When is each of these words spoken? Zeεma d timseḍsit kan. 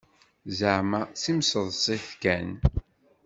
Zeεma 0.57 1.01
d 1.05 1.13
timseḍsit 1.21 2.07
kan. 2.21 2.49